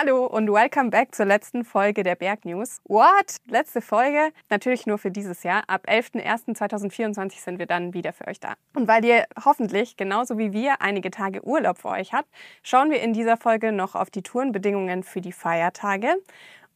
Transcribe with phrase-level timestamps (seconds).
[0.00, 2.78] Hallo und welcome back zur letzten Folge der Berg News.
[2.84, 3.38] What?
[3.48, 4.30] Letzte Folge?
[4.48, 5.64] Natürlich nur für dieses Jahr.
[5.66, 8.54] Ab 11.01.2024 sind wir dann wieder für euch da.
[8.76, 12.28] Und weil ihr hoffentlich genauso wie wir einige Tage Urlaub für euch habt,
[12.62, 16.14] schauen wir in dieser Folge noch auf die Tourenbedingungen für die Feiertage.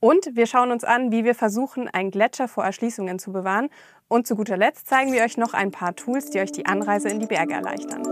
[0.00, 3.68] Und wir schauen uns an, wie wir versuchen, einen Gletscher vor Erschließungen zu bewahren.
[4.08, 7.10] Und zu guter Letzt zeigen wir euch noch ein paar Tools, die euch die Anreise
[7.10, 8.02] in die Berge erleichtern.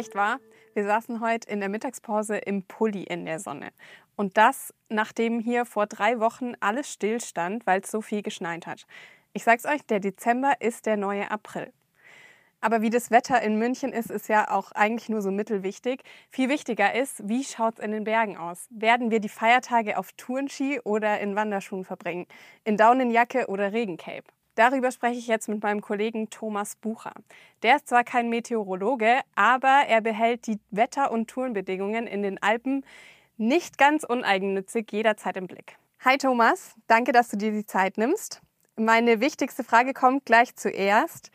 [0.00, 0.40] Echt wahr?
[0.72, 3.68] Wir saßen heute in der Mittagspause im Pulli in der Sonne.
[4.16, 8.86] Und das, nachdem hier vor drei Wochen alles stillstand, weil es so viel geschneit hat.
[9.34, 11.70] Ich sag's euch, der Dezember ist der neue April.
[12.62, 16.02] Aber wie das Wetter in München ist, ist ja auch eigentlich nur so mittelwichtig.
[16.30, 18.68] Viel wichtiger ist, wie schaut es in den Bergen aus?
[18.70, 22.26] Werden wir die Feiertage auf Tourenski oder in Wanderschuhen verbringen?
[22.64, 24.24] In Daunenjacke oder Regencape?
[24.60, 27.14] Darüber spreche ich jetzt mit meinem Kollegen Thomas Bucher.
[27.62, 32.84] Der ist zwar kein Meteorologe, aber er behält die Wetter- und Tourenbedingungen in den Alpen
[33.38, 35.78] nicht ganz uneigennützig jederzeit im Blick.
[36.04, 38.42] Hi Thomas, danke, dass du dir die Zeit nimmst.
[38.76, 41.30] Meine wichtigste Frage kommt gleich zuerst.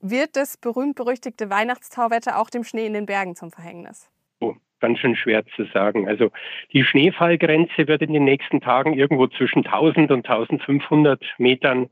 [0.00, 4.08] Wird das berühmt-berüchtigte Weihnachtstauwetter auch dem Schnee in den Bergen zum Verhängnis?
[4.80, 6.08] Ganz schön schwer zu sagen.
[6.08, 6.30] Also
[6.72, 11.88] die Schneefallgrenze wird in den nächsten Tagen irgendwo zwischen 1000 und 1500 Metern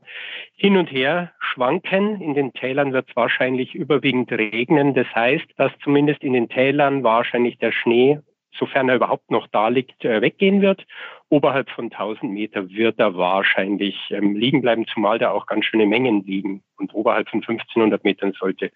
[0.55, 2.21] hin und her schwanken.
[2.21, 4.93] In den Tälern wird es wahrscheinlich überwiegend regnen.
[4.93, 8.19] Das heißt, dass zumindest in den Tälern wahrscheinlich der Schnee
[8.57, 10.85] sofern er überhaupt noch da liegt, äh, weggehen wird.
[11.29, 15.85] Oberhalb von 1000 Meter wird er wahrscheinlich ähm, liegen bleiben, zumal da auch ganz schöne
[15.85, 16.63] Mengen liegen.
[16.77, 18.71] Und oberhalb von 1500 Metern sollte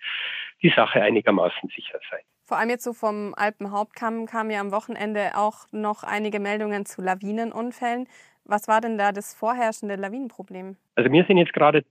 [0.63, 2.21] die Sache einigermaßen sicher sein.
[2.45, 7.01] Vor allem jetzt so vom Alpenhauptkamm kamen ja am Wochenende auch noch einige Meldungen zu
[7.01, 8.07] Lawinenunfällen.
[8.45, 10.77] Was war denn da das vorherrschende Lawinenproblem?
[10.95, 11.85] Also mir sind jetzt gerade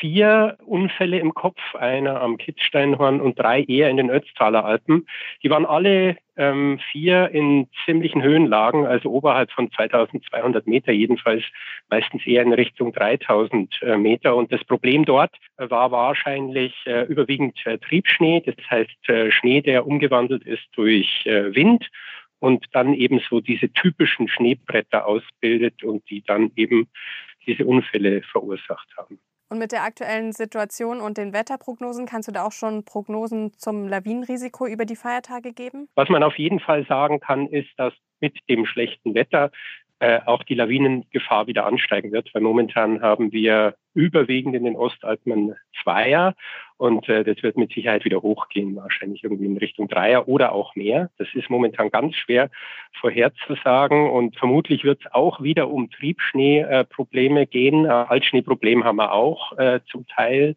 [0.00, 5.06] vier Unfälle im Kopf, einer am Kitzsteinhorn und drei eher in den Ötztaler Alpen.
[5.42, 11.42] Die waren alle ähm, vier in ziemlichen Höhenlagen, also oberhalb von 2200 Meter, jedenfalls
[11.90, 14.36] meistens eher in Richtung 3000 äh, Meter.
[14.36, 19.86] Und das Problem dort war wahrscheinlich äh, überwiegend äh, Triebschnee, das heißt äh, Schnee, der
[19.86, 21.88] umgewandelt ist durch äh, Wind
[22.40, 26.88] und dann eben so diese typischen Schneebretter ausbildet und die dann eben
[27.46, 29.18] diese Unfälle verursacht haben.
[29.50, 33.88] Und mit der aktuellen Situation und den Wetterprognosen kannst du da auch schon Prognosen zum
[33.88, 35.88] Lawinenrisiko über die Feiertage geben?
[35.94, 39.50] Was man auf jeden Fall sagen kann, ist, dass mit dem schlechten Wetter
[40.00, 45.56] äh, auch die Lawinengefahr wieder ansteigen wird, weil momentan haben wir überwiegend in den Ostalpen
[45.82, 46.34] Zweier
[46.76, 50.76] und äh, das wird mit Sicherheit wieder hochgehen, wahrscheinlich irgendwie in Richtung Dreier oder auch
[50.76, 51.10] mehr.
[51.18, 52.50] Das ist momentan ganz schwer
[53.00, 57.86] vorherzusagen und vermutlich wird es auch wieder um Triebschneeprobleme äh, gehen.
[57.86, 60.54] Altschneeproblem haben wir auch äh, zum Teil.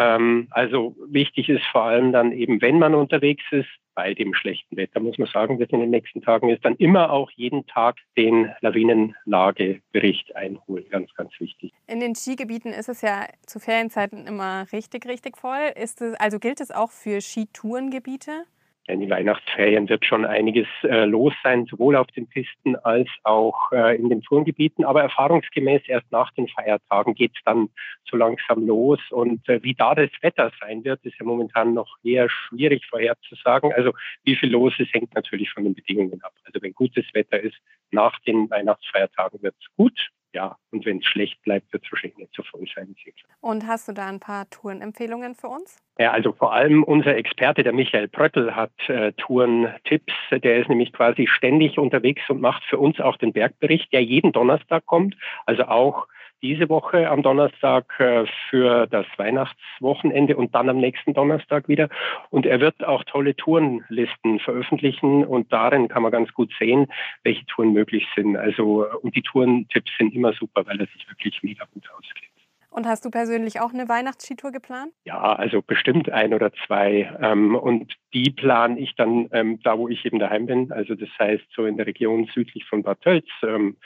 [0.00, 4.78] Ähm, also wichtig ist vor allem dann eben, wenn man unterwegs ist, bei dem schlechten
[4.78, 7.96] Wetter, muss man sagen, wird in den nächsten Tagen ist, dann immer auch jeden Tag
[8.16, 10.86] den Lawinenlagebericht einholen.
[10.88, 11.74] Ganz, ganz wichtig.
[11.86, 15.72] In den Skigebieten ist es ja zu Ferienzeiten immer richtig, richtig voll.
[15.76, 18.44] Ist es, also gilt es auch für Skitourengebiete?
[18.86, 23.72] In den Weihnachtsferien wird schon einiges äh, los sein, sowohl auf den Pisten als auch
[23.72, 24.84] äh, in den Tourengebieten.
[24.84, 27.68] Aber erfahrungsgemäß erst nach den Feiertagen geht es dann
[28.08, 29.00] so langsam los.
[29.10, 33.72] Und äh, wie da das Wetter sein wird, ist ja momentan noch eher schwierig vorherzusagen.
[33.72, 33.92] Also
[34.24, 36.32] wie viel los ist, hängt natürlich von den Bedingungen ab.
[36.44, 37.56] Also wenn gutes Wetter ist,
[37.90, 42.18] nach den Weihnachtsfeiertagen wird es gut ja, und wenn es schlecht bleibt, wird es wahrscheinlich
[42.18, 42.94] nicht so voll sein.
[43.40, 45.76] Und hast du da ein paar Tourenempfehlungen für uns?
[45.98, 50.12] Ja, also vor allem unser Experte, der Michael Pröttl, hat äh, Tourentipps.
[50.30, 54.32] Der ist nämlich quasi ständig unterwegs und macht für uns auch den Bergbericht, der jeden
[54.32, 55.16] Donnerstag kommt.
[55.46, 56.06] Also auch
[56.42, 61.88] diese Woche am Donnerstag äh, für das Weihnachtswochenende und dann am nächsten Donnerstag wieder.
[62.30, 66.86] Und er wird auch tolle Tourenlisten veröffentlichen und darin kann man ganz gut sehen,
[67.24, 68.36] welche Touren möglich sind.
[68.36, 72.30] Also und die Tourentipps sind immer super, weil er sich wirklich mega gut auskennt.
[72.72, 74.92] Und hast du persönlich auch eine Weihnachtsskitour geplant?
[75.04, 77.12] Ja, also bestimmt ein oder zwei.
[77.20, 80.70] Ähm, und die plane ich dann ähm, da, wo ich eben daheim bin.
[80.70, 83.76] Also das heißt so in der Region südlich von Bad Tölz, ähm,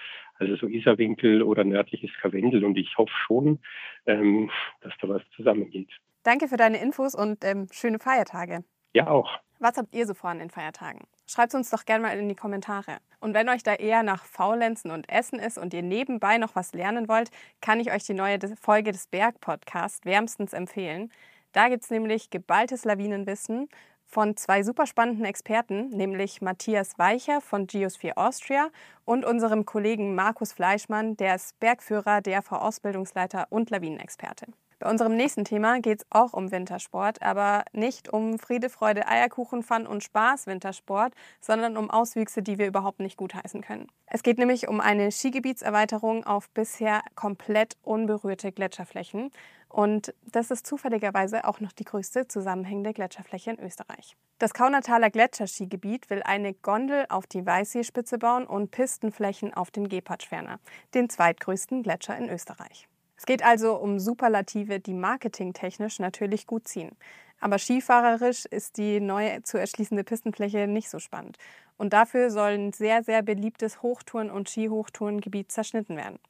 [0.44, 2.64] also so Isarwinkel oder nördliches Karwendel.
[2.64, 3.58] Und ich hoffe schon,
[4.06, 4.50] ähm,
[4.81, 5.91] dass da was zusammengeht.
[6.23, 8.64] Danke für deine Infos und ähm, schöne Feiertage.
[8.94, 9.38] Ja, auch.
[9.58, 11.00] Was habt ihr so vor an den Feiertagen?
[11.26, 12.99] Schreibt es uns doch gerne mal in die Kommentare.
[13.20, 16.75] Und wenn euch da eher nach Faulenzen und Essen ist und ihr nebenbei noch was
[16.75, 17.31] lernen wollt,
[17.61, 21.11] kann ich euch die neue Folge des Berg-Podcasts wärmstens empfehlen.
[21.52, 23.69] Da gibt es nämlich geballtes Lawinenwissen
[24.14, 28.69] von zwei super spannenden Experten, nämlich Matthias Weicher von Geosphere Austria
[29.05, 34.46] und unserem Kollegen Markus Fleischmann, der ist Bergführer, DRV-Ausbildungsleiter und Lawinenexperte.
[34.78, 39.62] Bei unserem nächsten Thema geht es auch um Wintersport, aber nicht um Friede, Freude, Eierkuchen,
[39.62, 43.88] Fun und Spaß Wintersport, sondern um Auswüchse, die wir überhaupt nicht gutheißen können.
[44.06, 49.31] Es geht nämlich um eine Skigebietserweiterung auf bisher komplett unberührte Gletscherflächen.
[49.75, 54.17] Und das ist zufälligerweise auch noch die größte zusammenhängende Gletscherfläche in Österreich.
[54.38, 60.61] Das Kaunertaler Gletscherskigebiet will eine Gondel auf die Weißseespitze bauen und Pistenflächen auf den Gepardschwerner,
[60.94, 62.87] den zweitgrößten Gletscher in Österreich.
[63.17, 66.93] Es geht also um Superlative, die marketingtechnisch natürlich gut ziehen.
[67.41, 71.37] Aber skifahrerisch ist die neu zu erschließende Pistenfläche nicht so spannend.
[71.79, 76.21] Und dafür soll ein sehr, sehr beliebtes Hochtouren- und Skihochtourengebiet zerschnitten werden.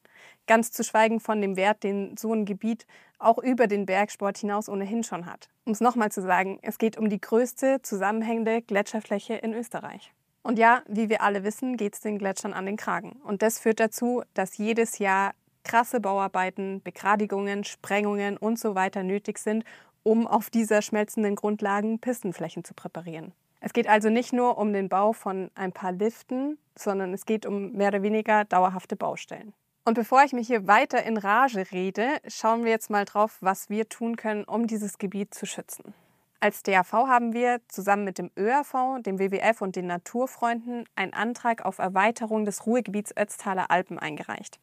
[0.47, 2.87] Ganz zu schweigen von dem Wert, den so ein Gebiet
[3.19, 5.49] auch über den Bergsport hinaus ohnehin schon hat.
[5.65, 10.13] Um es nochmal zu sagen, es geht um die größte zusammenhängende Gletscherfläche in Österreich.
[10.43, 13.13] Und ja, wie wir alle wissen, geht es den Gletschern an den Kragen.
[13.25, 15.33] Und das führt dazu, dass jedes Jahr
[15.65, 19.65] krasse Bauarbeiten, Begradigungen, Sprengungen und so weiter nötig sind,
[20.03, 23.33] um auf dieser schmelzenden Grundlagen Pistenflächen zu präparieren.
[23.61, 27.47] Es geht also nicht nur um den Bau von ein paar Liften, sondern es geht
[27.47, 29.55] um mehr oder weniger dauerhafte Baustellen.
[29.87, 33.69] Und bevor ich mich hier weiter in Rage rede, schauen wir jetzt mal drauf, was
[33.69, 35.93] wir tun können, um dieses Gebiet zu schützen.
[36.41, 41.65] Als DAV haben wir zusammen mit dem ÖRV, dem WWF und den Naturfreunden einen Antrag
[41.67, 44.59] auf Erweiterung des Ruhegebiets Ötztaler Alpen eingereicht.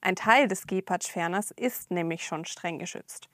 [0.00, 3.28] Ein Teil des Gepardschferners ist nämlich schon streng geschützt.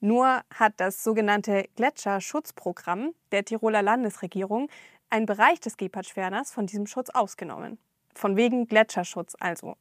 [0.00, 4.68] Nur hat das sogenannte Gletscherschutzprogramm der Tiroler Landesregierung
[5.10, 7.78] einen Bereich des Gepardschferners von diesem Schutz ausgenommen.
[8.14, 9.76] Von wegen Gletscherschutz also.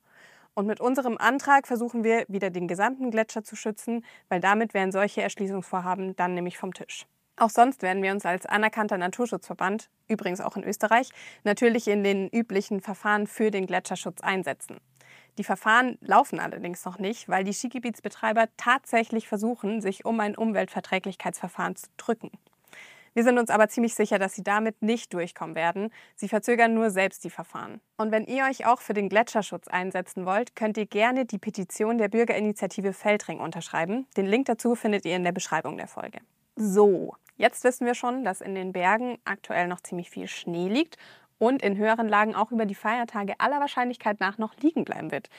[0.55, 4.93] Und mit unserem Antrag versuchen wir wieder den gesamten Gletscher zu schützen, weil damit wären
[4.93, 7.05] solche Erschließungsvorhaben dann nämlich vom Tisch.
[7.37, 11.09] Auch sonst werden wir uns als anerkannter Naturschutzverband, übrigens auch in Österreich,
[11.43, 14.77] natürlich in den üblichen Verfahren für den Gletscherschutz einsetzen.
[15.37, 21.75] Die Verfahren laufen allerdings noch nicht, weil die Skigebietsbetreiber tatsächlich versuchen, sich um ein Umweltverträglichkeitsverfahren
[21.75, 22.31] zu drücken.
[23.15, 25.89] Wir sind uns aber ziemlich sicher, dass sie damit nicht durchkommen werden.
[26.15, 27.79] Sie verzögern nur selbst die Verfahren.
[27.95, 31.97] Und wenn ihr euch auch für den Gletscherschutz einsetzen wollt, könnt ihr gerne die Petition
[31.97, 34.05] der Bürgerinitiative Feldring unterschreiben.
[34.17, 36.19] Den Link dazu findet ihr in der Beschreibung der Folge.
[36.57, 40.97] So, jetzt wissen wir schon, dass in den Bergen aktuell noch ziemlich viel Schnee liegt
[41.37, 45.29] und in höheren Lagen auch über die Feiertage aller Wahrscheinlichkeit nach noch liegen bleiben wird.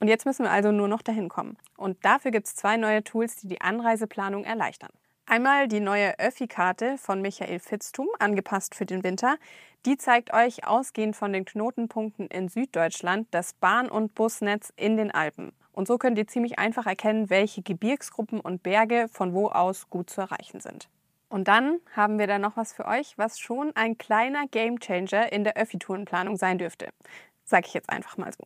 [0.00, 1.58] Und jetzt müssen wir also nur noch dahin kommen.
[1.76, 4.92] Und dafür gibt es zwei neue Tools, die die Anreiseplanung erleichtern.
[5.30, 9.36] Einmal die neue Öffi-Karte von Michael Fitztum, angepasst für den Winter.
[9.84, 15.10] Die zeigt euch ausgehend von den Knotenpunkten in Süddeutschland das Bahn- und Busnetz in den
[15.10, 15.52] Alpen.
[15.72, 20.08] Und so könnt ihr ziemlich einfach erkennen, welche Gebirgsgruppen und Berge von wo aus gut
[20.08, 20.88] zu erreichen sind.
[21.28, 25.44] Und dann haben wir da noch was für euch, was schon ein kleiner Gamechanger in
[25.44, 26.88] der Öffi-Tourenplanung sein dürfte.
[27.44, 28.44] Sag ich jetzt einfach mal so.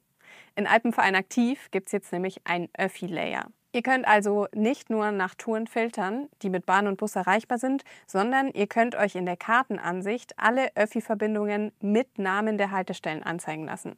[0.57, 3.47] In Alpenverein Aktiv gibt es jetzt nämlich einen Öffi-Layer.
[3.75, 7.85] Ihr könnt also nicht nur nach Touren filtern, die mit Bahn und Bus erreichbar sind,
[8.07, 13.97] sondern ihr könnt euch in der Kartenansicht alle Öffi-Verbindungen mit Namen der Haltestellen anzeigen lassen.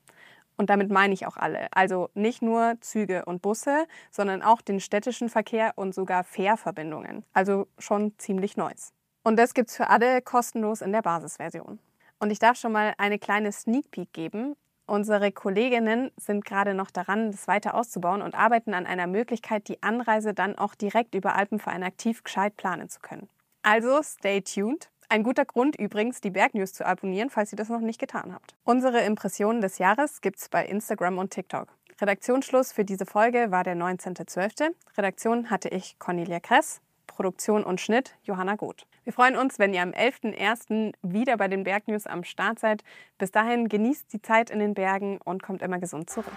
[0.57, 1.67] Und damit meine ich auch alle.
[1.73, 7.25] Also nicht nur Züge und Busse, sondern auch den städtischen Verkehr und sogar Fährverbindungen.
[7.33, 8.93] Also schon ziemlich Neues.
[9.25, 11.81] Und das gibt es für alle kostenlos in der Basisversion.
[12.21, 14.55] Und ich darf schon mal eine kleine Sneak Peek geben.
[14.87, 19.83] Unsere Kolleginnen sind gerade noch daran, das weiter auszubauen und arbeiten an einer Möglichkeit, die
[19.83, 23.29] Anreise dann auch direkt über Alpenverein aktiv gescheit planen zu können.
[23.63, 24.91] Also stay tuned.
[25.09, 28.55] Ein guter Grund übrigens, die Bergnews zu abonnieren, falls ihr das noch nicht getan habt.
[28.65, 31.69] Unsere Impressionen des Jahres gibt's bei Instagram und TikTok.
[32.01, 34.75] Redaktionsschluss für diese Folge war der 19.12.
[34.97, 36.81] Redaktion hatte ich Cornelia Kress,
[37.15, 38.87] Produktion und Schnitt Johanna Goth.
[39.05, 40.95] Wir freuen uns, wenn ihr am 11.01.
[41.03, 42.83] wieder bei den Bergnews am Start seid.
[43.19, 46.37] Bis dahin genießt die Zeit in den Bergen und kommt immer gesund zurück.